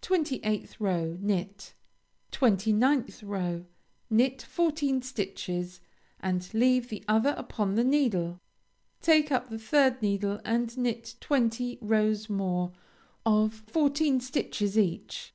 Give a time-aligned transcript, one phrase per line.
[0.00, 1.74] 28th row Knit.
[2.32, 3.66] 29th row
[4.08, 5.82] Knit fourteen stitches,
[6.18, 8.40] and leave the other upon the needle.
[9.02, 12.72] Take up the third needle and knit twenty rows more,
[13.26, 15.34] of fourteen stitches each.